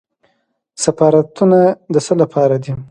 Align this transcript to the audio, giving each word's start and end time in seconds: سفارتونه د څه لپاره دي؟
سفارتونه 0.83 1.59
د 1.93 1.95
څه 2.05 2.13
لپاره 2.21 2.55
دي؟ 2.63 2.73